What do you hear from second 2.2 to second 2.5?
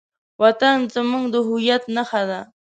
ده.